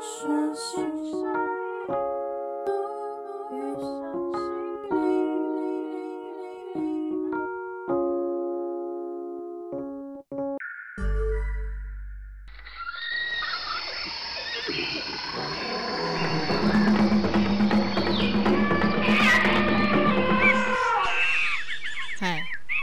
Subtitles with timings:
[0.00, 0.06] 嗨，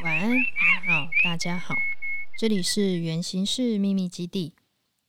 [0.04, 0.44] 晚安，你
[0.86, 1.76] 好，大家好，
[2.38, 4.54] 这里是源形式秘密基地，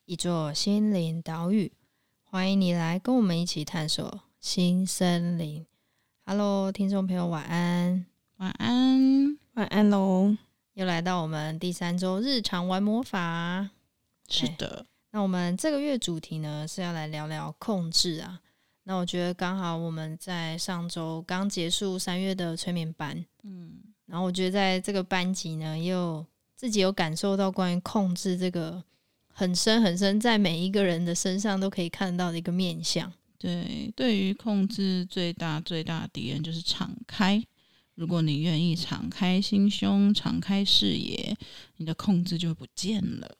[0.04, 1.73] 一座心灵岛屿，
[2.36, 5.64] 欢迎你来跟我们一起探索新森林。
[6.27, 8.04] Hello，听众朋友，晚安，
[8.36, 10.36] 晚安，晚安喽！
[10.74, 13.70] 又来到我们第三周日常玩魔法，
[14.28, 14.84] 是的。
[15.12, 18.38] 那我们这个月主题呢，是要来聊聊控制啊。
[18.82, 26.22] 那我觉得刚好我们在上周刚结束三月的催眠班，嗯，然后我觉得在这个班级呢，又
[26.55, 28.84] 自己有感受到关于控制这个
[29.38, 33.12] 很深很深，在每一个人的身上都可以看到的一个面相。
[33.36, 37.44] 对，对于控制最大最大的敌人就是敞开。
[37.94, 41.36] 如果你愿意敞开心胸、敞开视野，
[41.77, 43.36] 你的控制就会不见了。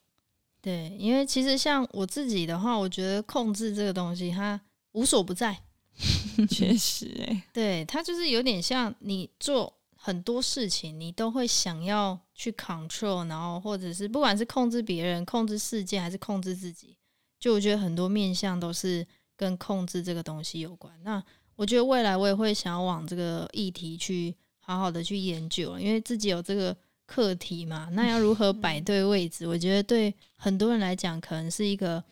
[0.61, 4.61] 对，因为其实像我自己的话，我觉得控制这个东西，它
[4.93, 5.59] 无所不在。
[6.51, 9.73] 确实，哎，对，它就是有点像你做
[10.07, 16.97] 很多事情，你都会想要去 control，然后或者是不管是控制别人、控制世界，还是控制自己，
[17.41, 19.05] 就我觉得很多面向都是
[19.37, 20.93] 跟控制这个东西有关。
[21.03, 21.21] 那
[21.57, 26.77] 我觉得未来我也会想要往这个议题去好好的去研究，因为自己有这个。
[27.09, 29.47] 课题嘛，那要如何摆对位置？
[29.47, 32.03] 我觉得对很多人来讲，可能是一个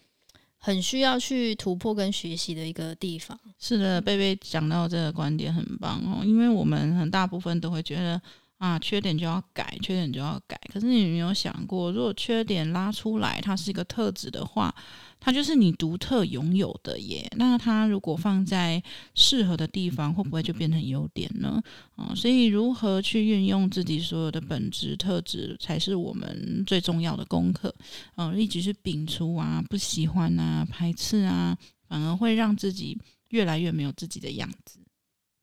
[0.65, 3.39] 很需要去突破跟学习的一个地方。
[3.59, 8.19] 是的，贝贝讲到这个观点很棒哦，因为我们很大部分都会觉得
[8.57, 10.59] 啊，缺点就要改，缺点就要改。
[10.73, 14.75] 可是你有没有想过，如果缺点拉出来，它是一个特质的话，
[15.25, 17.27] 它就是你独特拥有的耶。
[17.39, 18.83] 那它如果放在
[19.15, 21.63] 适合的地方，会不会就变成优点呢？
[21.97, 27.75] 啊、嗯，所以如何去运用自己所有的本质特质，才是我们最重要的功课。
[28.17, 31.57] 嗯，一直是摒除啊、不喜欢啊、排斥啊，
[31.89, 32.99] 反而会让自己
[33.31, 34.79] 越来越没有自己的样子。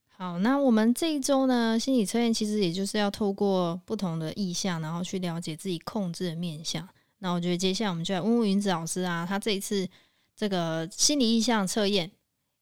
[0.10, 6.88] 好，那我们这一周呢，心理测验其实也就是要透过不同的意向，然后去了解自己控制的面向。
[7.24, 9.88] 那我觉得接下来我们就来问问云子老师啊，他这一次
[10.36, 12.10] 这个心理意向测验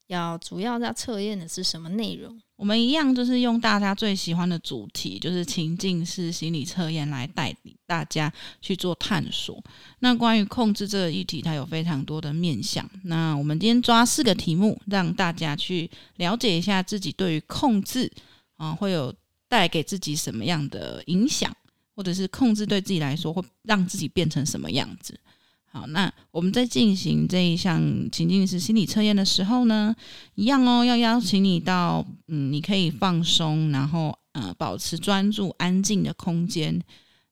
[0.07, 2.39] 要主要在测验的是什么内容？
[2.57, 9.63] 我们一样就是用大家最喜欢的主题，就是情境式心理测验来带领大家去做探索。
[9.99, 12.85] 那关于控制这个议题，它有非常多的面向。
[13.05, 18.11] 那我们今天抓四个题目，让大家去了解一下自己对于控制
[18.57, 19.15] 啊，会有
[19.47, 21.55] 带给自己什么样的影响。
[21.99, 25.19] 或者是控制对自己来说会让自己变成什么样子？
[25.65, 27.77] 好，那我们在进行这一项
[28.09, 29.93] 情境式心理测验的时候呢，
[30.35, 36.81] 一样哦，要邀请你到嗯，你可以放松，然后呃，保持专注、安静的空间。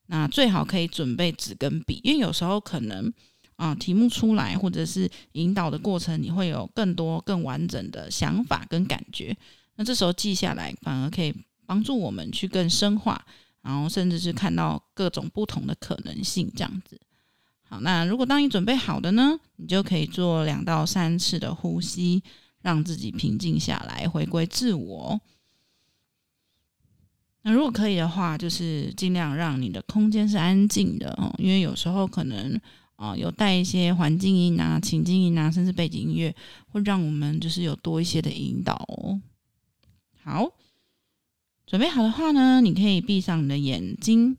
[0.08, 3.10] 那最好可以准备纸跟笔，因为有时候可能
[3.56, 9.34] 啊、题目出来或者是引导的过程，你会有更多、更完整的想法跟感觉。
[9.76, 11.34] 那这时候记下来，反而可以
[11.64, 13.24] 帮助我们去更深化。
[13.68, 16.98] 然后甚至是看到各种不同的可能性，这样子。
[17.60, 22.22] 好，那如果当你准备好的呢，你就可以做两到三次的呼吸，
[22.62, 25.20] 让自己平静下来，回归自我。
[27.42, 32.58] 那如果可以的话，就是尽量让你的空间是安静的哦，因为有时候可能
[32.96, 36.34] 啊、呃、有带一些环境音啊、情境音啊，甚至背景音乐，
[36.68, 39.20] 会让我们就是有多一些的引导哦。
[40.22, 40.50] 好。
[41.68, 44.38] 准备好的话呢，你可以闭上你的眼睛，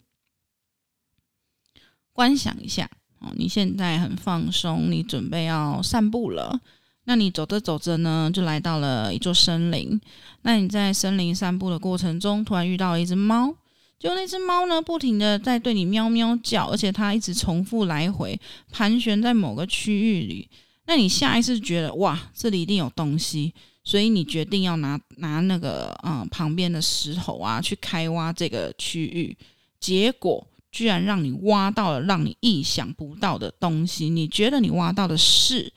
[2.12, 3.32] 观想一下哦。
[3.36, 6.60] 你现在很放松，你准备要散步了。
[7.04, 10.02] 那你走着走着呢，就来到了一座森林。
[10.42, 13.54] 那你在森林散步的过程中，突然遇到了一只猫，
[14.00, 18.42] 就那只猫呢，不停的在对你喵喵叫，而且它一直重复来回
[18.72, 20.50] 盘旋在某个区域里。
[20.88, 23.54] 那你下意识觉得，哇，这里一定有东西。
[23.84, 29.36] 所以你决定要拿拿那个嗯旁边的石头啊去开挖这个区域，
[29.80, 34.10] 结果居然让你挖到了让你意想不到的东西。
[34.10, 35.74] 你觉得你挖到的是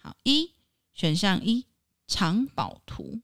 [0.00, 0.50] 好一
[0.92, 1.64] 选项一
[2.08, 3.20] 藏宝图，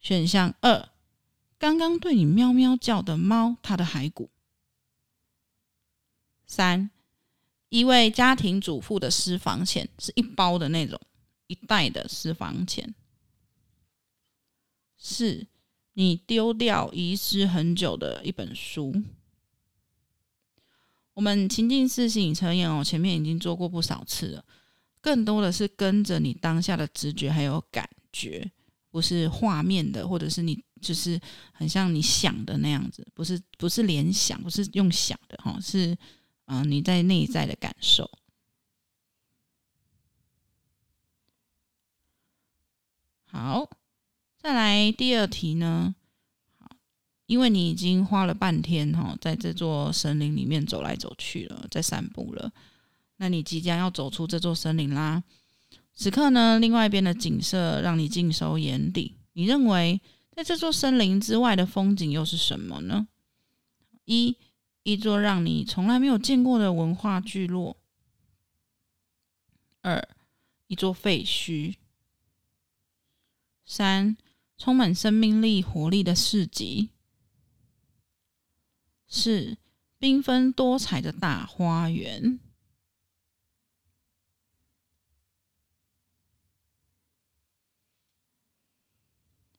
[0.00, 0.88] 选项二
[1.58, 4.28] 刚刚对你喵喵叫的猫它的骸骨，
[6.46, 6.90] 三
[7.70, 11.00] 一位家庭主妇的私房钱是一包的那种。
[11.46, 12.94] 一袋的私房钱，
[14.96, 15.46] 是
[15.92, 18.94] 你丢掉、遗失很久的一本书。
[21.12, 24.44] 我们情境式心理测验哦，前面已经做过不少次了。
[25.00, 28.50] 更多的是跟着你当下的直觉还有感觉，
[28.90, 31.20] 不是画面的，或者是你就是
[31.52, 35.96] 很像你想的那样子，不是不是联想，不是用想的哈，是
[36.46, 38.10] 嗯、你在内在的感受。
[43.34, 43.68] 好，
[44.38, 45.96] 再来第二题呢？
[46.56, 46.70] 好，
[47.26, 52.52] 因为你已经花了半天哈，在这座森林里面走来走去了，在散步了。
[53.16, 55.24] 那你即将要走出这座森林啦。
[55.94, 59.16] 此刻呢，另外一边的景色让你尽收眼底。
[59.32, 60.00] 你认为
[60.30, 63.08] 在这座森林之外的风景又是什么呢？
[64.04, 64.36] 一，
[64.84, 67.76] 一座让你从来没有见过的文化聚落。
[69.82, 70.08] 二，
[70.68, 71.74] 一座废墟。
[73.66, 74.16] 三，
[74.56, 76.90] 充满生命力、活力的市集。
[79.08, 79.56] 四，
[79.98, 82.38] 缤纷多彩的大花园。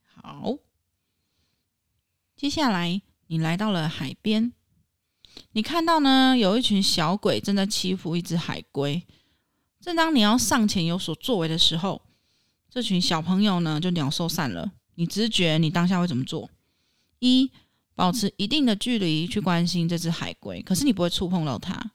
[0.03, 0.57] 好，
[2.35, 4.53] 接下来你来到了海边，
[5.51, 9.05] 你看到呢，有一群小鬼正在欺负一只海龟。
[9.79, 12.01] 正当你要上前有所作为的时候，
[12.75, 14.69] 这群小朋友呢就鸟兽散了。
[14.95, 16.49] 你直觉你当下会怎么做？
[17.19, 17.49] 一，
[17.95, 21.93] 保持一定的距离去关心这只海龟，可是你不会触碰到它。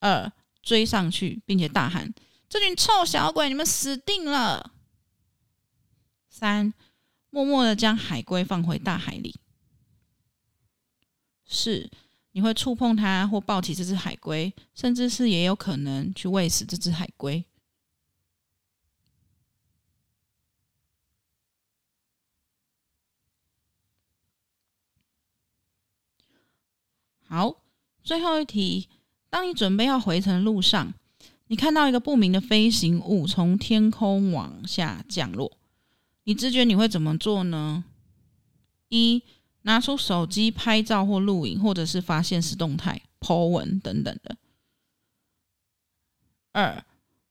[0.00, 0.32] 二，
[0.64, 2.12] 追上去并且大喊
[2.50, 4.72] ：“这群臭小鬼，你们死定了！”
[6.28, 6.74] 三。
[7.30, 9.36] 默默的将海龟放回大海里。
[11.44, 11.88] 四，
[12.32, 17.44] 你会触碰它或抱起这只海龟，甚至是也有可能去喂食这只海龟。
[27.36, 27.54] 好，
[28.02, 28.88] 最后一题，
[29.28, 30.94] 当你准备要回程的路上，
[31.48, 35.58] 你看到一个不明的飞行物从天空往下降落。
[36.24, 37.84] 你直觉你会怎么做呢？
[38.88, 39.22] 一，
[39.64, 44.38] 拿出手机拍照或录影，或者是发现实动态、po 文等等的。
[46.52, 46.86] 二，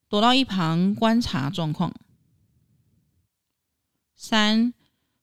[0.07, 1.91] 躲到一旁观察状况。
[4.15, 4.71] 三，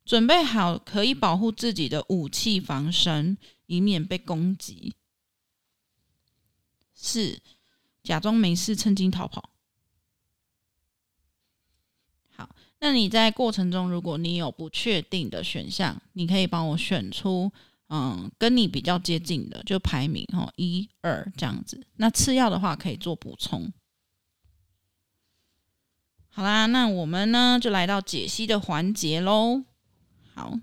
[0.05, 4.95] 准备好可以保护自己的武器防身，以免被攻击。
[6.95, 7.41] 四，
[8.03, 9.51] 假装没事，趁机逃跑。
[12.37, 12.49] 好
[12.79, 17.53] 那你在过程中，如果你有不确定的选项，你可以帮我选出，
[17.89, 21.87] 嗯，跟你比较接近的，就排名哈，一二这样子。
[21.97, 23.73] 那次要的话可以做补充。
[26.29, 29.65] 好啦，那我们呢就来到解析的环节喽。
[30.35, 30.59] 好，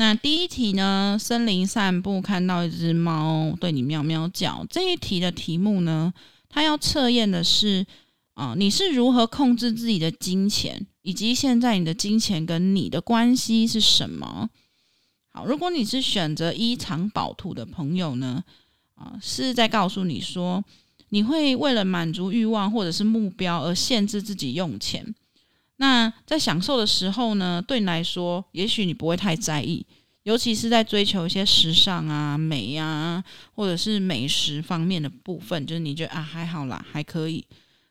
[0.00, 4.66] 那第一题呢，森林散步看到一只猫对你喵喵叫。
[4.70, 6.10] 这一题的题目呢，
[6.48, 7.86] 它要测验的是。
[8.32, 14.48] 啊，你是如何控制自己的金钱，以及现在你的金钱跟你的关系是什么？
[15.28, 18.42] 好，如果你是选择一藏宝图的朋友呢，
[18.94, 20.64] 啊，是在告诉你说，
[21.10, 25.14] 你会为了满足欲望或者是目标而限制自己用钱。
[25.80, 29.84] 那在享受的时候呢，对你来说，也许你不会太在意，
[30.24, 33.24] 尤其是在追求一些时尚啊、美啊，
[33.54, 37.42] 或者是美食方面的部分，就是你觉得啊，还好啦，还可以。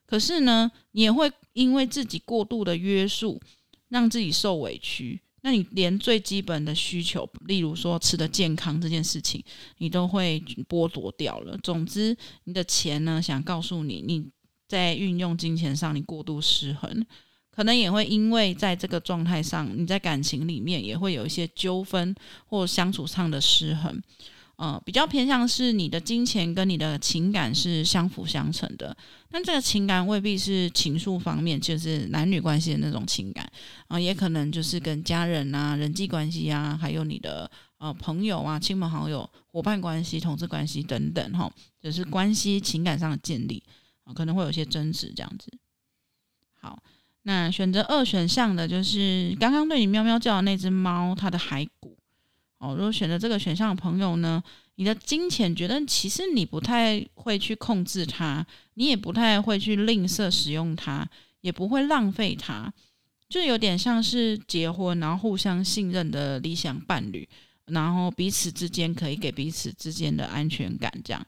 [0.06, 3.42] 可是呢，你也会因为自己过度的约束，
[3.88, 5.20] 让自己受委屈。
[5.42, 9.44] 那你连最基本的需求，例如说吃的健康这件事情，
[9.80, 11.58] 你都会剥夺掉了。
[11.64, 14.30] 总之，你的钱呢，想告诉你，你
[14.68, 17.04] 在运用金钱上你过度失衡，
[17.52, 22.16] 可能也会因为在这个状态上，你在感情里面也会有一些纠纷
[22.46, 24.02] 或相处上的失衡。
[24.56, 28.94] 呃，比较偏向是你的金钱跟你的情感是相辅相成的，
[29.32, 33.50] 但这个情感未必是情愫方面，就是男女关系的那种情感
[33.88, 41.50] 啊，也可能就是跟家人啊、人际关系啊，还有你的呃朋友啊、亲朋好友、伙伴关系、同志关系等等，哈，
[41.82, 43.64] 就是关系情感上的建立
[44.04, 45.50] 啊，可能会有些争执这样子。
[46.60, 46.84] 好，
[47.24, 51.98] 那选择二选项的就是刚刚对你喵喵叫的那只猫，它的骸骨。
[52.60, 54.44] 哦，如果选择这个选项的朋友呢，
[54.76, 61.08] 你的金钱觉得其实你不太会去控制它，你也不太会去吝啬使用它，
[61.42, 62.70] 也不会浪费它，
[63.30, 67.28] 就有点像是结婚然后互相信任的理想伴侣，
[67.68, 71.26] 然后彼此之间可以给彼此之间的安全感这样。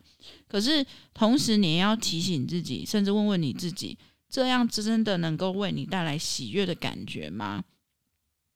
[0.49, 3.97] 可是同时你也要提醒自己，甚至问问你自己，
[4.31, 7.63] 这样子真的能够为你带来喜悦的感觉吗？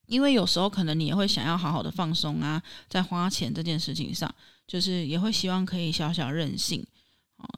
[0.07, 4.33] 因为有时候可能你也会想要好好的放松啊，在花钱这件事情上，
[4.65, 6.85] 就是也会希望可以小小任性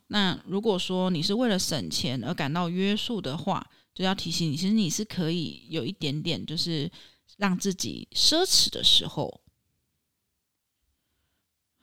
[0.08, 6.90] 那如果说你是为了省钱而感到约束的话，就要提醒你，其实你是可以有一点点，就是
[7.38, 9.42] 让自己奢侈的时候。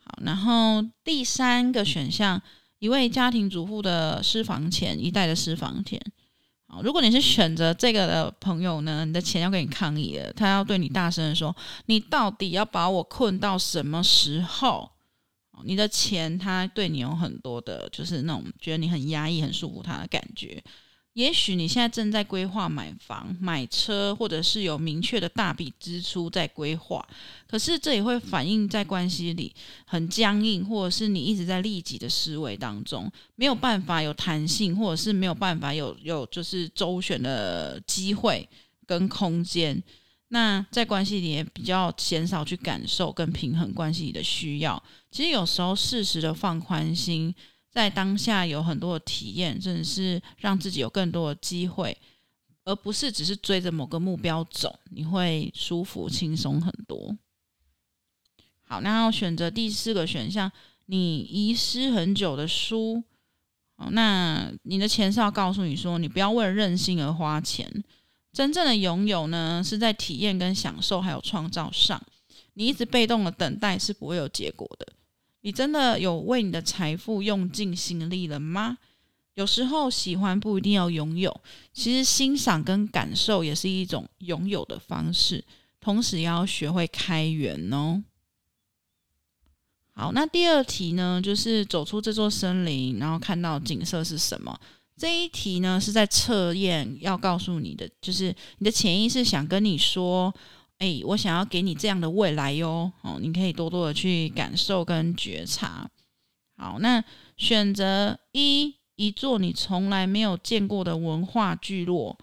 [0.03, 2.41] 好，然后第三个选项，
[2.79, 5.99] 一位家庭主妇的私房钱，一代的私房钱。
[6.83, 11.55] 如果你是选择这个的朋友呢，你的钱要跟你抗议了，他要对你大声的说
[11.87, 14.89] ：“你到底要把我困到什么时候？”
[15.63, 20.61] 你的钱，他对你有很多的，就是那种觉得你很压抑、很束缚他的感觉。
[21.15, 27.07] 也许你现在正在规划买房、买车，或者是有明确的大笔支出在规划，
[27.47, 29.55] 可是这也会反映在关系里
[29.85, 38.47] 很僵硬，或者是你一直在利己的思维当中，没有办法有弹性，或者是没有办法有有就是周旋的机会
[38.85, 39.81] 跟空间。
[40.27, 44.83] 那在关系里也比较减少去感受跟平衡关系里的需要。
[45.11, 47.33] 其实有时候适时的放宽心，
[47.75, 51.95] 在当下有很多的体验，甚至是让自己有更多的机会，
[52.63, 57.17] 而不是只是追着某个目标走，你会舒服轻松很多。
[58.63, 60.49] 好，那要选择第四个选项，
[60.85, 63.03] 你遗失很久的书。
[63.75, 67.83] 好，那你的钱是要告诉你说，你不要为了任性而花钱。
[68.31, 72.01] 真正的拥有呢，是在体验跟享受，还有创造上。
[72.53, 74.93] 你一直被动的等待是不会有结果的。
[75.45, 78.79] 你真的有为你的财富用尽心力了吗？
[79.35, 81.39] 有时候喜欢不一定要拥有，
[81.71, 85.45] 其实欣赏跟感受也是一种拥有的方式。
[85.79, 88.03] 同时要学会开源哦。
[89.93, 94.59] 好，那第二题呢，就是走出这座森林，然后看到景色是什么？
[94.97, 100.33] 这一题呢，是在测验，要告诉你的，就是你的潜意识想跟你说，
[100.77, 105.89] 哎，我想要给你这样的未来哟，哦，你可以多多的去感受跟觉察。
[106.57, 107.03] 好，那
[107.37, 112.17] 选择一，一座你从来没有见过的文化聚落。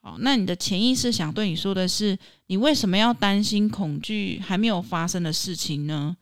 [0.00, 6.16] 好，那你的潜意识想对你说的是，你为什么要担心恐惧还没有发生的事情呢？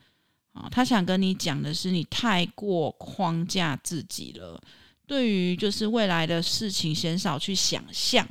[0.53, 4.61] 啊，他想跟你讲的是，你太过框架自己了。
[5.07, 8.27] 对于就是未来的事情，鲜少去想象，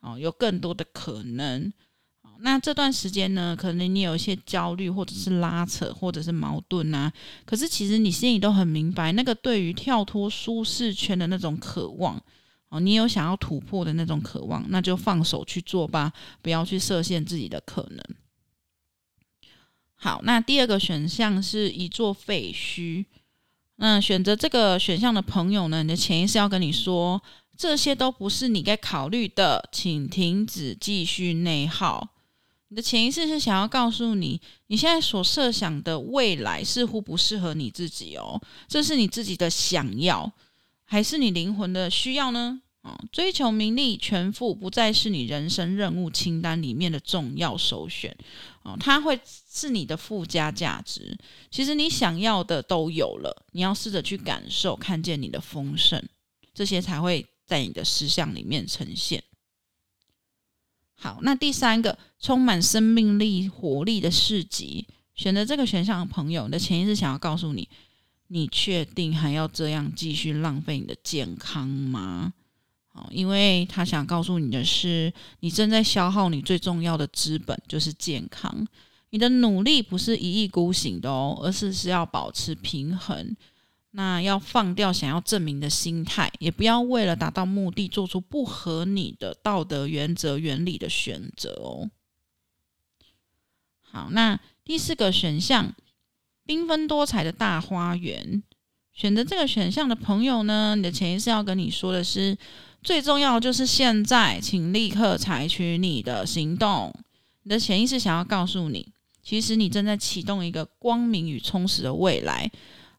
[0.00, 1.72] 哦，有更多的可能。
[2.44, 7.12] 那这段时间呢，可能你有一些焦虑，或者是拉扯，或者是矛盾啊。
[7.44, 12.20] 可是其实你心里都很明白，那个对于跳脱舒适圈的那种渴望，
[12.68, 18.02] 哦，你有想要突破的那种渴望，那就放手去做吧，不要去设限自己的可能。
[19.94, 23.04] 好，那第二个选项是一座废墟。
[23.76, 27.22] 那选择这个选项的朋友呢，你的潜意识要跟你说，
[27.56, 32.08] 这些都不是你该考虑的，请停止继续内耗。
[32.72, 40.32] 你的潜意识是想要告诉你，你现在所设想的未来似乎不适合你自己哦，这是你自己的想要，
[40.84, 42.62] 还是你灵魂的需要呢？
[42.80, 48.16] 啊，追求名利权富不再是你人生任务清单里面的重要首选，
[48.62, 49.20] 哦，它会
[49.52, 51.14] 是你的附加价值。
[51.50, 56.02] 其实你想要的都有了，你要试着去感受，看见你的丰盛，
[56.54, 59.22] 这些才会在你的实相里面呈现。
[61.02, 67.68] 好，那第三个充满生命力、活力的市集，选择这个选项的朋友，你的潜意识想要告诉你：
[68.28, 72.32] 你确定还要这样继续浪费你的健康吗？
[72.86, 78.64] 好因为他想告诉你的是，你正在消耗你最重要的资本，就是健康。
[79.10, 83.36] 你的努力不是一意孤行的哦，而是是要保持平衡。
[83.92, 91.90] 那要放掉想要证明的心态，也不要为了达到目的做出不合你的道德原则、原理的选择哦。
[93.80, 95.74] 好，那第四个选项，
[96.46, 98.42] 缤纷多彩的大花园。
[98.92, 102.36] 选择这个选项的朋友呢，你的潜意识要跟你说的是。
[102.82, 106.92] 最重要就是现在，请立刻采取你的行动。
[107.44, 112.50] 你的潜意识想要告诉你，其实你正在启动一个光明与充实的未来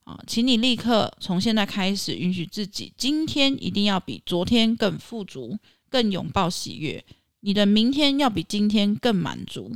[0.03, 0.19] 啊！
[0.27, 5.57] 请你立刻从现在开始，允许自己今天一定要比昨天更富足，
[5.89, 7.03] 更拥抱喜悦。
[7.41, 9.75] 你的明天要比今天更满足。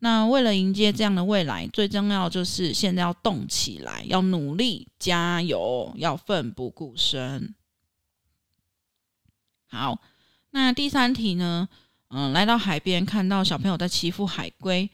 [0.00, 7.54] 那为了迎接这样的未来，最重要就是现在要动起来，要努力，加油，要奋不顾身。
[9.66, 10.00] 好，
[10.50, 11.68] 那第三题呢？
[12.10, 14.88] 嗯，来到海边，看到小朋友在欺负海龟。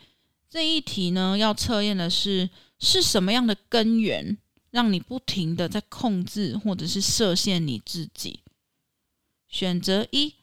[0.48, 4.36] 这一题呢，要测验的是是什么样的根源，
[4.74, 8.40] 让你不停的在控制或者是设限你自己。
[9.48, 10.34] 选择一，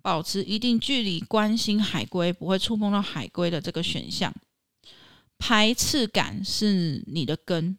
[0.00, 4.34] 保持一定距离，关心海龟，不会触碰到海龟的这个选项。
[5.38, 7.76] 排斥感是你的根，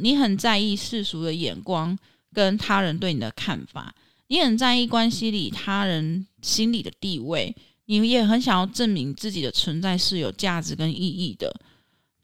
[0.00, 1.96] 你很在意世俗的眼光。
[2.32, 3.94] 跟他人对你的看法，
[4.26, 11.54] 你很在意关系里他人心里的地位，你也很想要证明自己的存在是有价值跟意义的。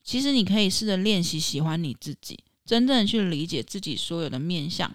[0.02, 2.36] 其实你可以试着练习喜欢你自己，
[2.70, 4.88] 真正去理解自己所有的面相。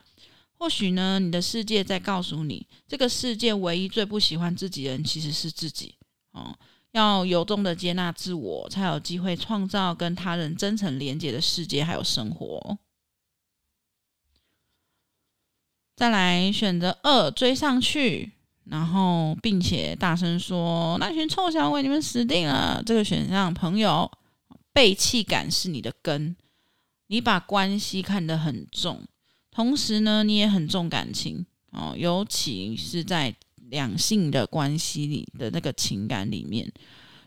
[0.58, 5.94] 或许呢，你的世界在告诉你，这个世界唯一最不喜欢自己的人其实是自己。
[6.32, 6.58] 哦，
[6.91, 12.77] 要由衷的接纳自我，才有机会创造跟他人真诚连接的世界，还有生活。
[15.98, 18.32] 再来选择二，追上去，
[18.63, 24.10] 然后并且大声说：“那群臭小鬼，你们死定了！”这个选项，朋友，
[24.72, 26.38] 背弃感是你的根，
[27.07, 29.03] 你把关系看得很重，
[29.51, 33.35] 同时呢，你也很重感情哦，尤其是在
[33.69, 36.71] 两性的关系里的那个情感里面。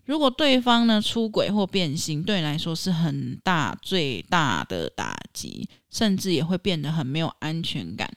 [0.04, 8.10] 如果对方呢出轨或变心，对你来说是很大最大的打击，甚至也会变得很没有安全感。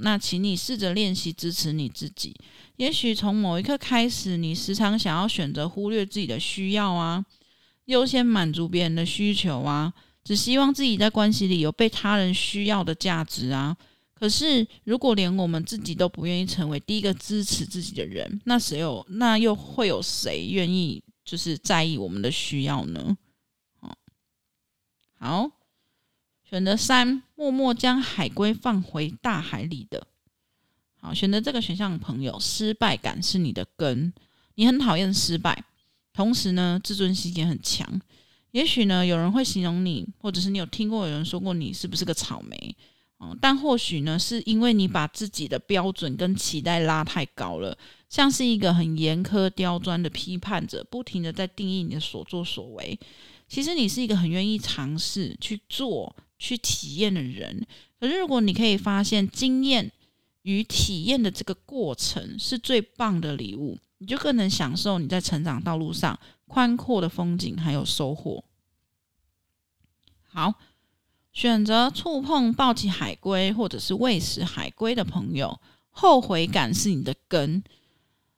[0.00, 2.34] 那请你试着练习支持你自己。
[2.76, 7.24] 也许从某一刻开始，你时常想要选择忽略自己的需要啊，
[7.86, 9.94] 优先满足别人的需求啊，
[10.26, 13.76] 只希望自己在关系里有被他人需要的价值啊。
[14.12, 19.06] 可是，如果连我们自己都不愿意成为第一个支持自己的人，那谁有？
[19.08, 23.16] 那又会有谁愿意就是在意我们的需要呢？
[25.20, 25.48] 好。
[26.42, 30.06] 选择三，默默将海龟放回大海里的。
[31.00, 34.12] 好，选择这个选项的朋友，失败感是你的根，
[34.56, 35.64] 你很讨厌失败，
[36.12, 38.00] 同时呢，自尊心也很强。
[38.56, 42.76] 也许呢，有人会形容你，或者是你有听过有人说过你是不是个草莓？
[43.20, 47.76] 嗯，但或许呢，是因为你把自己的标准跟期待拉太高了，
[48.08, 52.98] 像是一个很严苛刁钻的批判者，不停的在定义你的所作所为。
[53.46, 56.16] 其实你是一个很愿意尝试去做。
[56.38, 57.66] 去体验的人，
[57.98, 59.90] 可是如果你可以发现经验
[60.42, 68.44] 与体验的这个过程是最棒的礼物，你就更能享受你在成长道路上宽阔的风景还有收获。
[70.36, 70.52] 好，
[71.32, 77.64] 选择触碰、抱起海龟或者是喂食海龟的朋友，后悔感是你的根。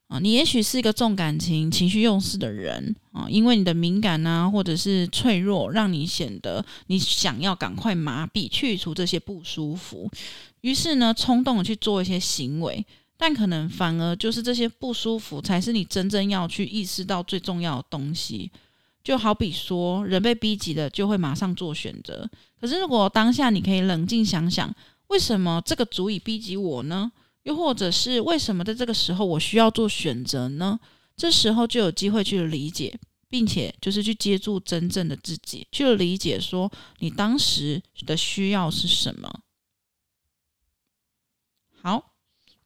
[0.06, 10.08] 啊，你也许是一个重感情、情绪用事的人啊，因为你的敏感啊，或者是脆弱，让你显得你想要赶快麻痹、去除这些不舒服，
[10.60, 18.48] 于是呢，冲动的去做一些行为，但可能反而就是这些不舒服才是你真正要去意识到最重要的东西。
[19.08, 22.28] 就好比说，人被逼急了，就会马上做选择。
[22.60, 24.70] 可是如果当下你可以冷静想想，
[25.06, 27.10] 为什么这个足以逼急我呢？
[27.44, 30.78] 又或者是为什么在这个时候我需要做选择呢？
[31.16, 39.40] 这时候就有机会去理解，并且就是去接住真正的自己，去理解说你当时的需要是什么。
[41.80, 42.12] 好，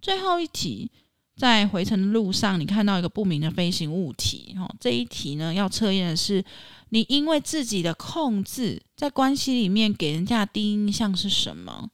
[0.00, 0.90] 最后一题，
[1.36, 4.54] 在回程的路上，你看到一个不明的飞行物体。
[4.58, 6.44] 哦，这一题呢，要测验的是
[6.90, 11.90] 你因为自己的控制，在关系里面给人家的第一印象是什么？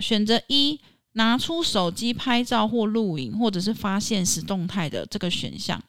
[0.00, 0.80] 选择一。
[1.18, 5.82] 拿出手机拍照或录影，或者是发现实动态的这个选项，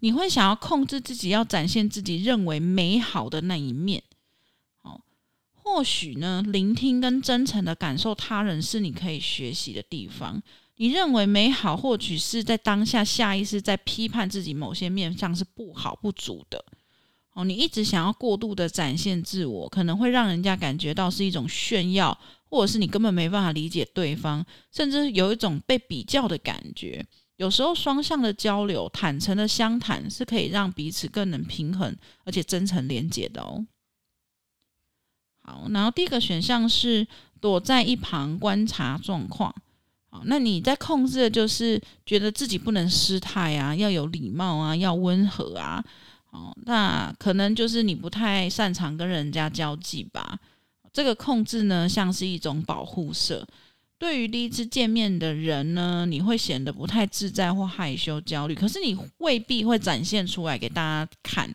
[0.00, 4.02] 你会想要控制自己，要展现自己认为美好的那一面。
[4.82, 5.00] 哦，
[5.54, 10.42] 或许呢，聆听跟真诚的感受他人是你可以学习的地方。
[10.78, 16.64] 你认为美好，或许是在当下下意识在批判自己某些面向是不好不足的。
[17.34, 22.18] 哦，你一直想要过度的展现自我，可能会让人家感觉到是一种炫耀。
[22.50, 27.04] 或者是你根本没办法理解对方，甚至有一种被比较的感觉。
[27.36, 33.66] 有时候双向的交流、坦诚的相谈，是可以让彼此更能平衡而且真诚连接的哦。
[35.42, 37.06] 好，然后第一个选项是
[37.38, 39.54] 躲在一旁观察状况。
[40.10, 45.84] 好，那你在控制的就是觉得自己不能失态啊，要有礼貌啊，要温和啊。
[46.30, 50.38] 哦，那可能就是你不太擅长跟人家交际吧。
[50.92, 53.46] 这个控制呢，像是一种保护色。
[53.98, 58.54] 对于第一次见面的人呢，你会显得不太自在或害羞、焦虑。
[58.54, 61.52] 可是你未必会展现出来给大家看。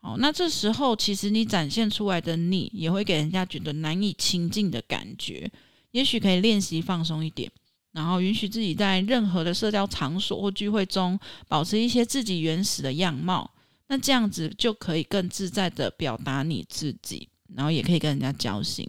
[0.00, 5.50] 哦，那这时候其实你展现出来的你，也会给人家觉得难以亲近的感觉。
[5.90, 7.50] 也许可以练习放松一点，
[7.94, 13.50] 然后允许自己在任何的社交场所或聚会中，保持一些自己原始的样貌。
[13.86, 17.28] 那这样子就可以更自在的表达你自己。
[17.54, 18.88] 然后也可以跟人家交心。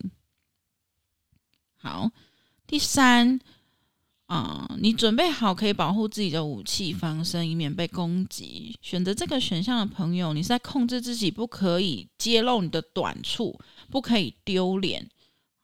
[1.77, 2.09] 好，
[2.65, 3.39] 第三
[4.25, 8.75] 啊、你准备好可以保护自己的武器，防身以免被攻击。
[8.81, 13.59] 选择这个选项的朋友，你是在控制自己，不可以揭露你的短处，
[13.91, 15.07] 不可以丢脸。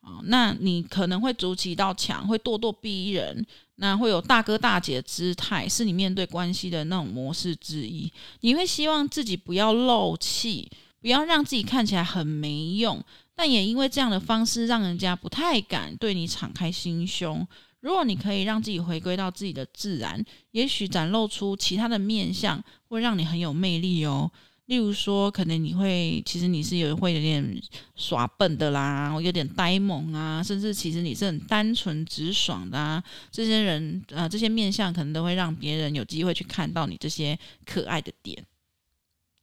[0.02, 8.12] 啊，那你可能会筑起一道墙，会咄咄逼人，那会有大哥大姐的姿态，是你面对关系的那种模式之一。
[8.40, 13.00] 你会希望自己不要漏气，不要让自己看起来很没用，
[13.36, 17.48] 但也因为这样的方式，让人家不太敢对你敞开心胸。
[17.80, 24.32] 如果你可以让自己回归到自己的自然，也许展露出其他的面相，会让你很有魅力哦。
[24.72, 27.62] 例如说，可能你会，其实你是有会有点
[27.98, 33.04] 耍笨的啦，有点呆萌啊，甚至其实你是很单纯直爽的啊。
[33.30, 38.42] 这些人啊、呃，这些面相可能都会让别人有机会去看到你这些可爱的点。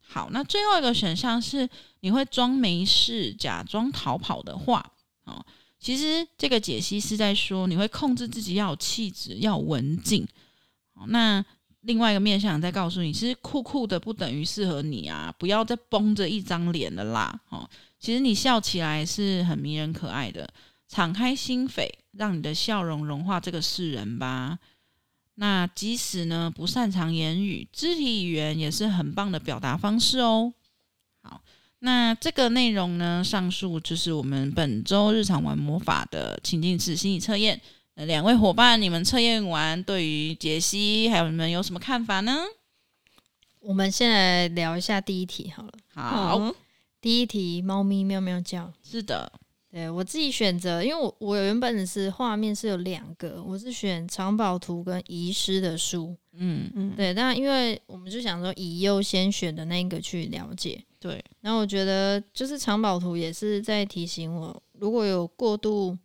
[0.00, 1.68] 好，那最后一个选项是
[2.00, 4.92] 你会装没事，假装逃跑的话，
[5.24, 5.44] 哦，
[5.78, 10.26] 其实这个解析是在说你会控制自己要有气质，要文静。
[11.08, 11.44] 那。
[11.82, 15.32] 另外一个面向再告诉你，其实酷酷的不等于适合你啊！
[15.38, 17.40] 不要再绷着一张脸了啦！
[17.50, 20.52] 哦，其实你笑起来是很迷人可爱的，
[20.88, 24.58] 敞开心扉，让你的笑容融化这个世人吧。
[25.36, 30.52] 那即使呢不擅长言语，肢体语言也是很棒的表达方式哦。
[31.22, 31.40] 好，
[31.78, 37.60] 那这个内容呢，上述就是我们本周日常玩魔法的情境式心理测验。
[38.06, 42.44] 两位伙伴，你们测验完对于解析还有你们有什么看法呢？
[43.60, 45.72] 我们先来聊一下第一题好了。
[45.92, 46.54] 好，嗯、
[47.00, 48.72] 第一题，猫咪喵喵叫。
[48.84, 49.30] 是的，
[49.68, 56.16] 对我自己选择，因为我我原本是画面是有两个，我是选藏宝图跟遗失的书。
[56.34, 60.80] 嗯嗯，对，但因为我们就想说以优先选的那个去了解。
[61.00, 65.98] 对，然后我觉得就是藏宝图也是在提醒我，如果有过度。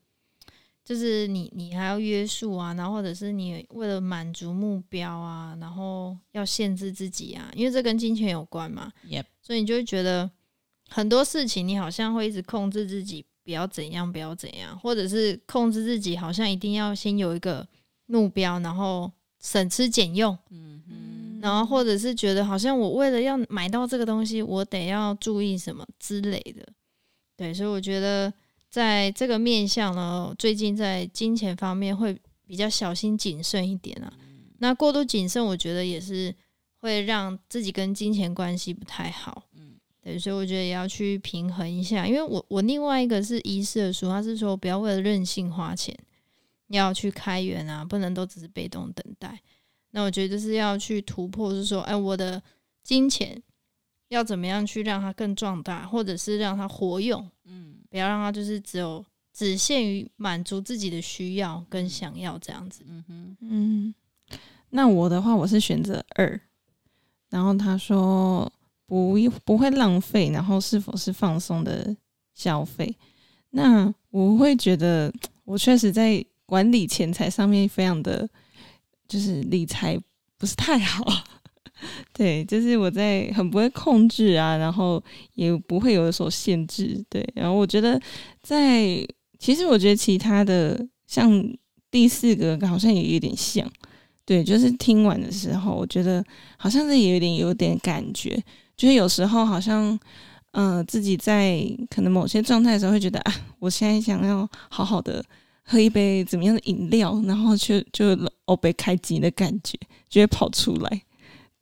[0.85, 8.91] 就是你，你还要约束啊，然后或者是你为了满足目标啊，然后要限制自己啊，因为这跟金钱有关嘛。
[9.07, 9.23] Yep.
[9.41, 10.29] 所以你就会觉得
[10.89, 17.65] 很多事情你好像会一直控制自己，不要怎样，不要怎样，或者是控制自己，好像一定要先有一个
[18.07, 20.37] 目标，然后省吃俭用。
[20.49, 26.67] 嗯嗯，然后或者是觉得好像我为了要买到这个东西，我得要注意什么之类的。
[27.37, 28.33] 对，所以我觉得。
[28.73, 34.11] 在这个面向呢，最近在金钱方面会比较小心谨慎一点啊。
[34.57, 36.33] 那过度谨慎，我觉得也是
[36.79, 39.43] 会让自己跟金钱关系不太好。
[39.53, 42.07] 嗯，对，所以我觉得也要去平衡一下。
[42.07, 45.95] 因为我我另外一个是医师的书，他是说不要为了任性花钱，
[46.69, 49.39] 要去开源啊，不能都只是被动等待。
[49.91, 52.41] 那我觉得就是要去突破，是说，哎，我的
[52.83, 53.39] 金钱
[54.07, 57.29] 要怎么样去让它更壮大，或者是让它活用。
[57.45, 57.72] 嗯。
[57.93, 62.83] 不要让他就是只有只限于满足自己的需要跟想要这样子。
[62.89, 63.95] 嗯哼，嗯，
[64.71, 66.41] 那我的话，我是选择二。
[67.29, 68.51] 然后他说
[68.87, 71.95] 不不会浪费，然后是否是放松的
[72.33, 72.97] 消费？
[73.51, 75.13] 那我会觉得
[75.45, 78.27] 我确实在管理钱财上面非常的，
[79.07, 79.95] 就是理财
[80.39, 81.05] 不是太好。
[82.13, 87.03] 对，就是我在很不会控制啊，然后也不会有所限制。
[87.09, 87.99] 对，然后我觉得
[88.41, 89.05] 在
[89.39, 91.43] 其实我觉得其他的像
[91.91, 93.69] 第四个好像也有点像，
[94.25, 96.23] 对，就是听完的时候，我觉得
[96.57, 98.41] 好像是有点有点感觉，
[98.75, 99.97] 就是有时候好像
[100.51, 105.23] 嗯、呃、自己在可能某些状态的时候会觉得啊，我现在想要好好的
[105.63, 109.77] 喝一杯怎么样的饮料，然后就就哦被开机的感觉
[110.09, 111.01] 就会跑出来。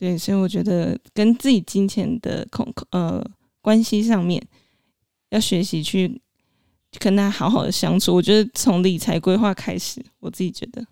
[0.02, 3.24] 对，所以我觉得跟自己金钱的控呃
[3.62, 4.44] 关系上面，
[5.30, 6.20] 要学习去
[6.98, 8.16] 跟他好好的相处。
[8.16, 10.84] 我觉得从理财规划开始，我自己觉得。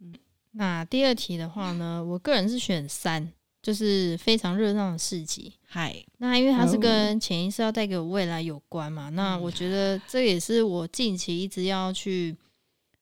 [0.00, 0.12] 嗯，
[0.50, 5.52] 那第二题的话呢，我个人是选三，就是非常热闹的市集。
[5.64, 12.36] 嗨，那因为它是跟潜意识要带给我未来有关嘛，那我觉得这也是我近期一直要去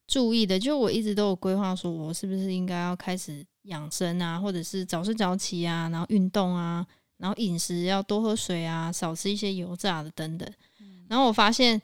[0.07, 0.59] 注意的。
[0.59, 3.43] 就我一直都有规划，说我是不是应该要开始。
[3.65, 6.87] 养生啊，或者是早睡早起啊，然后运动啊，
[7.19, 10.51] 然后饮食要多喝水啊，少吃一些油炸的等等。
[11.09, 11.81] 然后我发现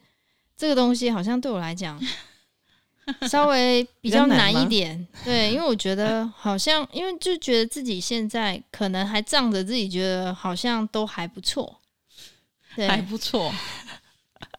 [0.56, 2.00] 这个东西好像对我来讲
[3.28, 11.80] 稍微比较难一点，对，因为我觉得好像，因为就觉得自己现在可能还仗着自己觉得好像都还不错，
[12.76, 13.52] 对，还不错，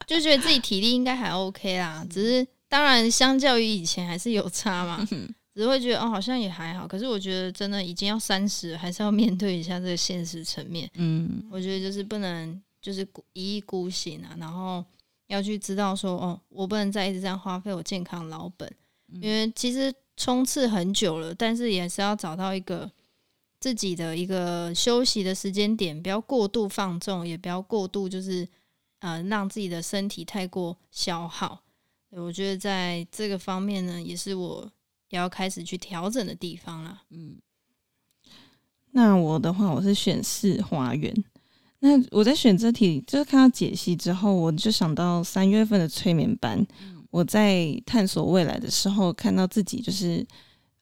[0.06, 5.08] 就觉得自己体力应该还 OK 啦，只是当然相较于以前还是有差嘛。
[5.54, 6.88] 只会觉得哦，好像也还好。
[6.88, 10.90] 可是我觉得真的已经要三十，还是要面对一下这个现实层面。
[10.96, 14.84] 嗯，我觉得就是不能就是一意孤行啊，然后
[15.28, 18.74] 要去知道说哦，我不能再一直这样花费我健康老本，
[19.14, 22.90] 因为其实冲刺很久了，但是也是要找到一个
[23.60, 28.48] 自己的一个休息的时间点，不要过度放纵，也不要过度就是
[29.00, 31.62] 呃让自己的身体太过消耗。
[32.10, 34.70] 我觉得在这个方面呢，也是我
[35.16, 37.02] 要开始去调整的地方啦。
[37.10, 37.38] 嗯，
[38.92, 41.14] 那我的话，我是选四花园。
[41.80, 46.66] 那我在选择题，就是看到解析之后，我就想到三月份的催眠班。
[47.10, 50.26] 我在探索未来的时候，看到自己就是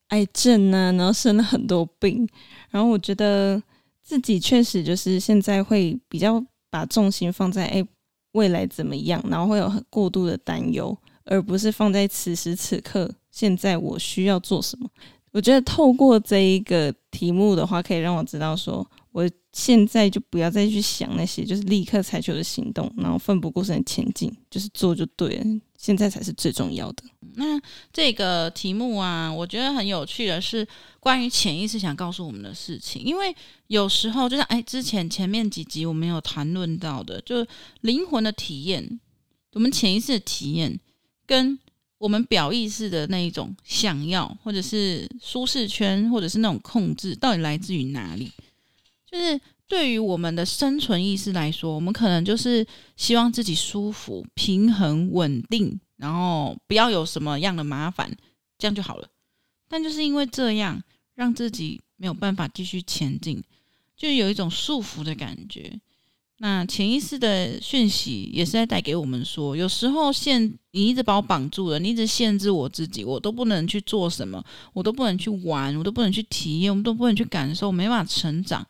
[0.08, 2.28] 癌症啊，然后生了很多病，
[2.68, 3.60] 然后我觉得
[4.02, 7.84] 自己确实就是现在会比较把重心放在哎
[8.32, 14.88] 未来怎么样，然后会有很过度的担忧，而不是放在此时此刻现在我需要做什么。
[15.32, 18.88] 我觉得透过这一个题目的话，可以让我知道说。
[19.12, 25.44] 我现在就不要再去想那些，就是立刻采取的行动，然后奋不顾身的前进，就是做就对了。
[25.76, 27.02] 现在才是最重要的。
[27.34, 27.60] 那
[27.92, 30.64] 这个题目啊，我觉得很有趣的是
[31.00, 33.34] 关于潜意识想告诉我们的事情，因为
[33.66, 37.44] 有时候就像哎，之前前面几集我们有谈论到的，就
[37.80, 39.00] 灵魂的体验，
[39.54, 40.78] 我们潜意识的体验，
[41.26, 41.58] 跟
[42.00, 48.32] 我们表意识的那一种想要，或者是舒适圈，或者是那种控制，到底来自于哪里？
[49.04, 58.10] 就是对于我们的生存意识来说，我们可能就是希望自己舒服、平衡、稳定，然后不要有什么样的麻烦，
[58.56, 59.06] 这样就好了。
[59.68, 60.82] 但就是因为这样，
[61.14, 63.44] 让自己没有办法继续前进，
[63.94, 65.78] 就有一种束缚的感觉。
[66.42, 78.66] 那潜意识的讯息也是在带给我们说，有时候限你一直把我绑住了，你一直限制我自己，我都不能去做什么，我都不能去玩，我都不能去体验，我们都不能去感受，没办法成长。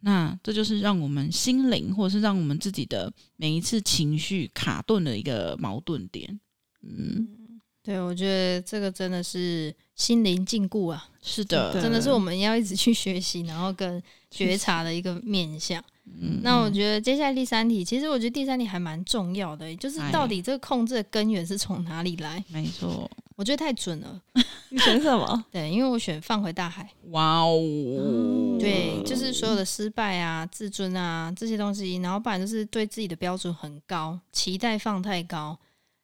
[0.00, 6.40] 那这就是让我们心灵，或者是让我们自己的每一次情绪卡顿的一个矛盾点。
[6.82, 11.08] 嗯，对，我觉得这个真的是心灵禁锢啊。
[11.22, 15.82] 是的，真的是我们要一直去学习，然后跟觉察的一个面向。
[16.04, 22.42] 嗯，那我觉得接下来第三题，其实我觉得第三题还蛮重要的，就是到底这个控制的根源是从哪里来？
[22.48, 23.08] 没错。
[23.36, 24.20] 我觉得太准了，
[24.68, 25.44] 你选什么？
[25.50, 26.86] 对，因为我选放回大海。
[27.10, 35.58] 哇哦，对，就是所有的失败啊、自尊啊这些东西，然后不然就是对自己的标准很高，期待放太高，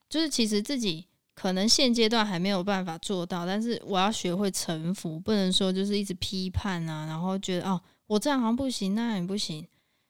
[0.09, 9.67] 就是其实自己可能现阶段还没有办法做到，但是我要学会臣服，不能说就是一直批判啊，然后觉得哦，我这样好像不行，那样也不行，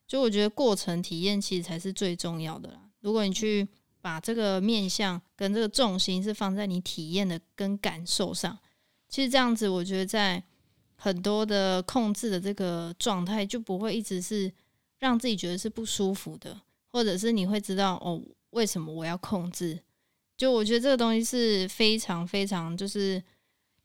[0.07, 2.81] 就我觉得过程体验其实才是最重要的啦。
[3.01, 3.67] 如果你去。
[4.03, 8.57] 把这个面向跟这个重心是放在你体验的跟感受上，
[9.09, 10.41] 其实这样子，我觉得在
[10.95, 14.53] 很多的控制的这个状态就不会一直是
[15.01, 16.61] 让自己觉得是不舒服的，
[16.93, 19.77] 或者是你会知道哦，为什么我要控制？
[20.37, 23.21] 就我觉得这个东西是非常非常就是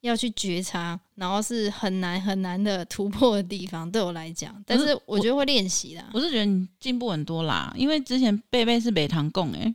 [0.02, 4.54] 要去觉察，然后是很难很难的突破的地方，对我来讲。
[4.66, 6.04] 但是我觉得会练习的。
[6.14, 9.74] 我是觉得你进步很多啦，因为之前贝贝是北堂共诶。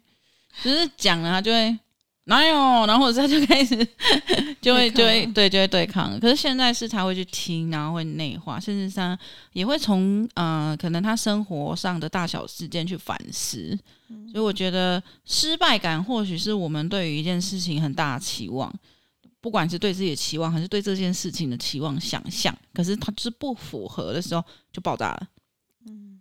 [0.62, 1.78] 只是讲了，他就会
[2.24, 3.76] 哪有，然后他就开始
[4.60, 6.18] 就会就会对就会对抗。
[6.18, 9.16] 可是现在是他会去听，然后会内化，甚至他
[9.52, 13.78] 也会从呃可能他生活上的大小事件去反思。
[14.32, 18.72] 所以我觉得失败感或许是我们对于一件事情很大的期望，
[19.40, 22.56] 不管是对自己的期望，还是对这件事情的期望想象。
[22.72, 25.28] 可是它就是不符合的时候，就爆炸了。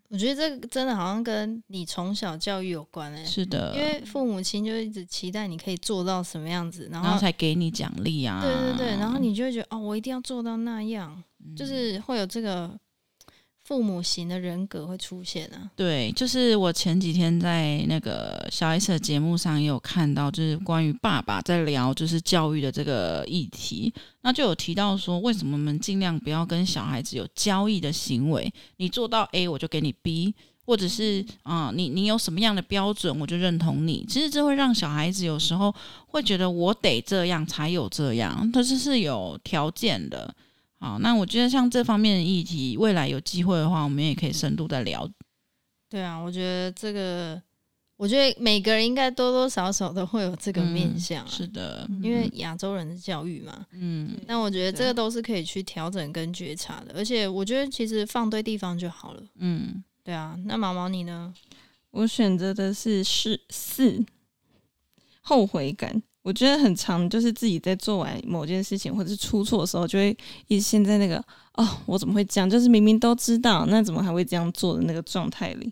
[0.09, 8.39] 我觉得这个真的好像跟你从小教育有关诶、欸，是的，因为父母亲就一直期待你可以做到什么样子，然后，然后才给你奖励啊。
[8.41, 12.79] 对对对，然后你就会觉得哦，我一定要做到那样，嗯、就是会有这个。
[13.65, 15.71] 父母型的人格会出现啊？
[15.75, 28.53] 对，就是我前几天在那个小 S 的节目上也有看到，就是关于爸爸在聊就是教育的这个议题，那就有提到说，为什么我们尽量不要跟小孩子有交易的行为？
[28.77, 34.05] 你做到 A，我就给你 B，或者是啊、你你有什么样的标准，我就认同你。
[34.07, 35.73] 其实这会让小孩子有时候
[36.05, 40.35] 会觉得我得这样才有这样，但是是有条件的。
[40.85, 45.09] 好，那我觉得像这方面的议题，未来有机会的话，我们也可以深度的聊。
[45.89, 47.41] 对啊，我觉得这个，
[47.97, 51.31] 我觉得每个人应该多多少少都会有这个面向、啊嗯。
[51.31, 53.65] 是的，因为亚洲人的教育嘛。
[53.71, 54.15] 嗯。
[54.27, 59.23] 那我觉得这个都是可以去调整跟觉察的，而且我觉得其实放对地方就好了。
[59.39, 60.37] 嗯，对啊。
[60.45, 61.33] 那毛毛你呢？
[61.89, 64.05] 我选择的是是四
[65.21, 66.03] 后悔感。
[66.25, 70.09] 我觉得很长，就是自己在做完某件事情或者是出错的时候，就会
[70.47, 72.49] 一直陷在那个哦，我怎么会这样？
[72.49, 75.71] 就是明明都知道，那怎么还会这样做的那个状态里？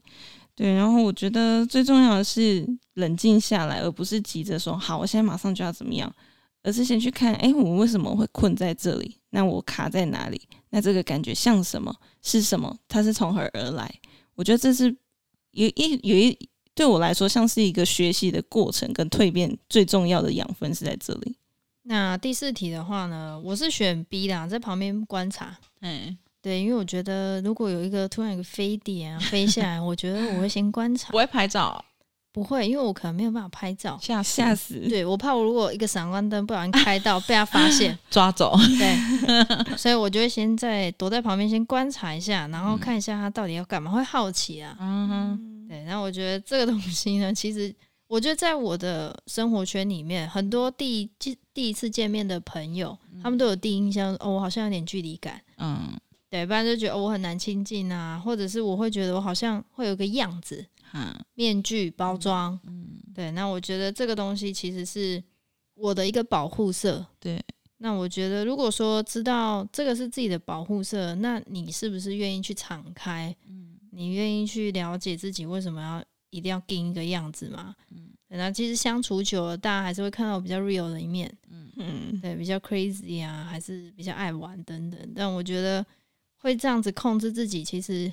[0.54, 2.64] 对，然后我觉得最重要的是
[2.94, 6.14] 冷静下来，而不是急着说好，我现在马上就要怎么样，
[6.62, 9.18] 而是先去看，哎，我为什么会困在这里？
[9.32, 10.40] 那我卡在哪里？
[10.70, 11.92] 那这个感觉像什么？
[12.22, 12.78] 是什么？
[12.88, 13.92] 它是从何而来？
[14.36, 14.96] 我觉得这是
[15.50, 16.38] 有一有一
[16.76, 21.36] 对我来说像是一个学习的过程跟蜕变，最重要的养分是在这里。
[21.84, 25.58] 那第四题的话呢，我是选 B 啦，在旁边观察。
[25.82, 31.12] 嗯，对，因为我觉得如果有一个突然有个飞碟啊飞下来，我觉得我会先观察。
[31.14, 31.84] 不会拍照？
[32.32, 34.80] 不会，因为我可能没有办法拍照，吓吓死。
[34.90, 38.58] 对，我怕我如果一个闪光灯不小心开到被他发现 抓走。
[38.80, 44.76] 对，所以我就会先在躲在旁边先观察一下，然后看一下他到底要干嘛，会好奇啊。
[44.80, 47.74] 嗯哼，对，那我觉得这个东西呢，其实。
[48.06, 51.10] 我觉得在我的生活圈里面，很多第一
[51.52, 65.24] 第一次见面的朋友，他们都有第一印象，哦，我好像有点距离感，嗯，对，不然就觉得，哦，我很难亲近啊，或者是我会觉得我好像会有个样子，嗯，面具包装，嗯，对，那我觉得这个东西其实是
[65.74, 67.44] 我的一个保护色，对，
[67.78, 73.36] 那我觉得如果说知道这个是自己的保护色，那你是不是愿意去敞开？
[73.50, 76.04] 嗯，你愿意去了解自己为什么要？
[76.34, 77.76] 一定要定一个样子吗？
[77.92, 81.32] 嗯，那其实相处久了，大家还是会看到我比较 real 的一面。
[81.52, 85.00] 嗯嗯，对，比较 crazy 啊，还是比较爱玩等等。
[85.16, 85.86] 但我觉得
[86.38, 88.12] 会这样子控制自己，其实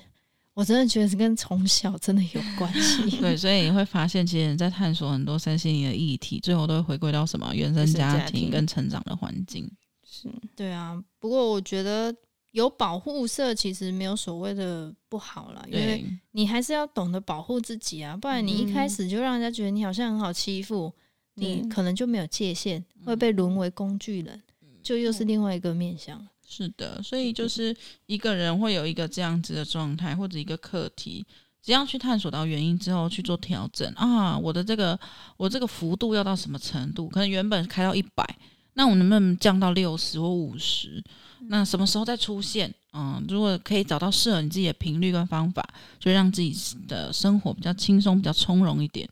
[0.53, 3.17] 我真的觉得是跟从小真的有关系。
[3.19, 7.51] 对， 所以你会发现，其实你在探索很多身心灵的议题，最后都会回归到什么？
[7.55, 9.67] 原生家庭跟成长的环境。
[10.07, 11.03] 是，对啊。
[11.17, 12.15] 不过我觉得。
[12.51, 20.93] 有保护色其实没有所谓的不好了，因为你还是要懂得保护自己啊，不然你一开始就让人家觉得你好像很好欺负，
[21.37, 24.41] 嗯、你可能就没有界限，会被沦为工具人，
[24.83, 26.27] 就又是另外一个面向。
[26.45, 27.73] 是的，所以就是
[28.07, 31.25] 一个人会有一个这样子的状态或者一个课题，
[31.61, 34.99] 只要去探索到原因之后去做调整啊，我的这个
[35.37, 37.07] 我这个幅度要到什么程度？
[37.07, 38.37] 可能原本开到一百，
[38.73, 41.01] 那我能不能降到六十或五十？
[41.47, 42.73] 那什么时候再出现？
[42.93, 45.65] 嗯，如果可以找到适合你自己的频率跟方法，
[45.99, 46.53] 就让自己
[46.87, 49.09] 的生活比较轻松、比较从容一点。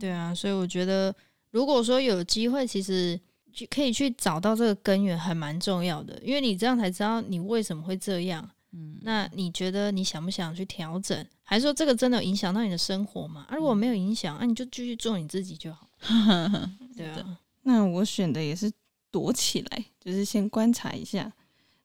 [0.00, 1.14] 对啊，所以我觉得，
[1.50, 3.20] 如果说有机会，其实
[3.52, 8.48] 去可以去找到这个根源，还蛮重要的，因为你这样才知道你为什么会这样。
[8.72, 11.26] 嗯，那你觉得你想不想去调整？
[11.42, 13.44] 还是说这个真的有影响到你的生活吗？
[13.50, 15.86] 啊，如果没有影响，那、啊、你就继续做你自己就好。
[16.96, 18.72] 对啊，那我选的也是
[19.10, 21.30] 躲起来，就是先观察一下。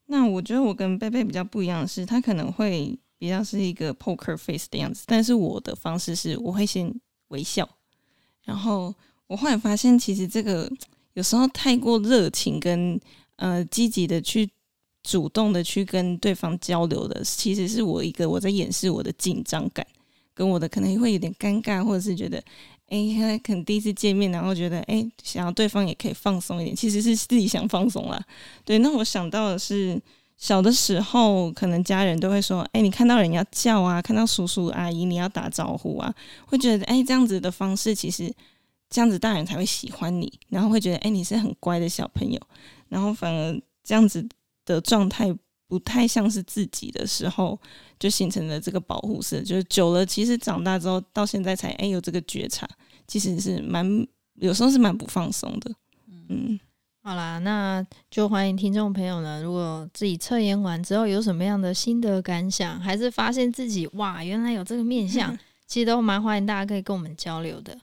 [0.08, 6.94] 那我觉得我跟贝贝比较不一样的是，他可能会比较是一个 poker face 的样子，但是我的方式是我会先
[7.28, 7.68] 微笑，
[8.44, 8.94] 然后
[9.28, 10.72] 我后来发现，其实这个
[11.14, 13.00] 有时候太过热情跟
[13.36, 14.50] 呃积极的去
[15.04, 19.86] 主动的去跟对方交流的，其实是我一个我在掩饰我的紧张感，
[20.34, 22.44] 跟我的可能会有点尴尬，或者是觉得。
[22.88, 28.24] 哎，可能第一次见面，然后觉得哎，想要对方也可以放松一点，其实是自己想放松啦。
[28.64, 30.02] 对，那我想到的是，
[30.38, 36.14] 小的时候可能家人都会说，哎，你看到人要叫啊，看到叔叔阿姨你要打招呼啊，
[36.46, 38.34] 会觉得哎，这样子的方式其实
[38.90, 42.40] 这样子大人才会喜欢你，然后会觉得哎，你是很乖的小朋友，
[42.90, 44.28] 然后反而这样子
[44.66, 45.36] 的状态。
[45.70, 47.60] 不太像是自己的时候，
[48.00, 49.42] 就形成了这个保护色。
[49.42, 52.68] 就是久了，其实长大之后到现在才哎有这个觉察，
[53.08, 53.86] 其实是蛮
[54.36, 55.72] 有时候是蛮不放松的。
[56.30, 56.60] 嗯，
[57.04, 67.78] 好啦，那就欢迎听众朋友呢，如果自己测验完之后有什么样的心得感想，还是发现自己哇原来有这个面相， 其实都蛮欢迎大家可以跟我们交流的。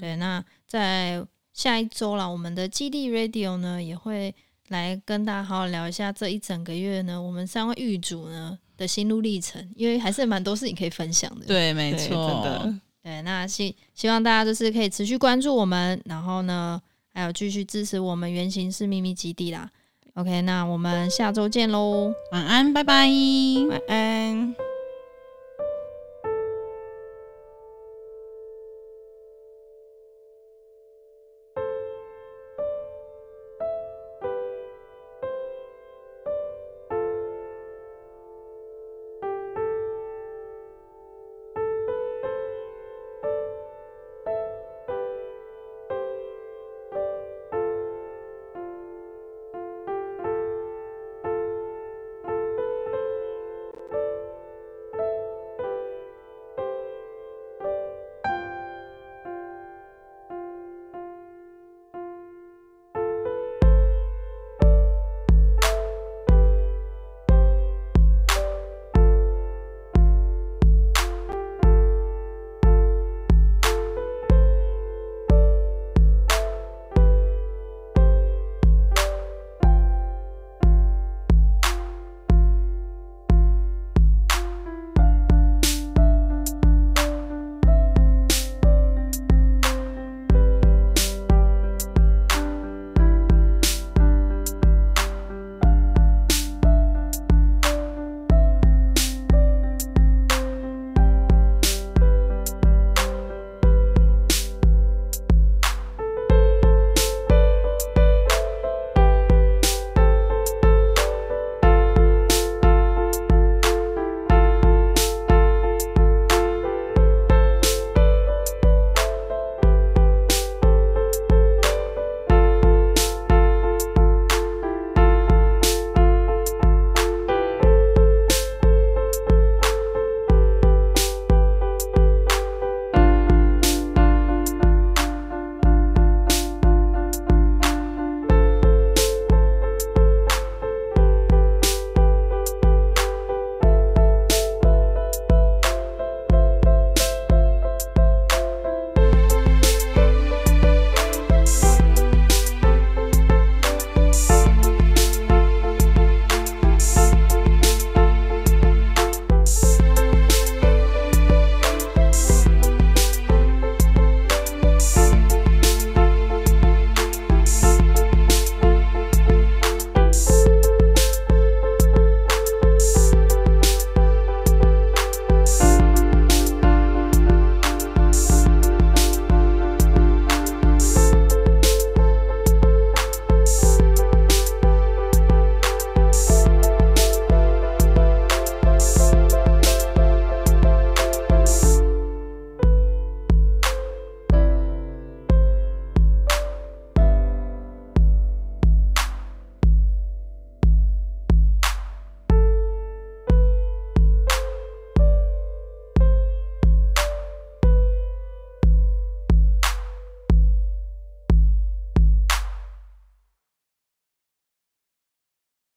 [0.00, 4.34] 对，那在下一周啦，我们的基地 Radio 呢也会。
[4.70, 11.46] 来跟大家好好聊一下这一整个月呢，我们三位狱主呢的心路历程，因为还是蛮多事情可以分享的。
[11.46, 12.74] 对，没错，真的。
[13.02, 16.80] 对，那希希望大家就是可以持续关注我们，然后呢，
[17.12, 19.68] 还有继续支持我们原型是秘密基地啦。
[20.14, 23.08] OK，那我们下周见喽，晚安，拜拜，
[23.68, 24.69] 晚安。